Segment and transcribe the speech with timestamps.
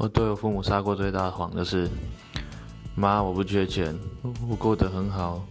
[0.00, 1.86] 我对我父母撒过最大的谎就是
[2.96, 3.94] 妈我不缺钱
[4.48, 5.44] 我过得很好。